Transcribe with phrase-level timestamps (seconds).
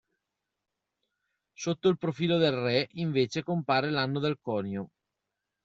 [1.55, 4.89] Sotto il profilo del re invece compare l'anno del conio.